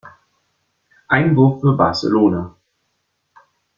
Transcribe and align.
Einwurf 1.09 1.61
für 1.61 1.73
Barcelona. 1.77 2.55